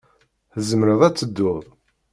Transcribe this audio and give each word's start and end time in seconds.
Tzemreḍ 0.53 1.01
ad 1.07 1.15
tedduḍ. 1.15 1.63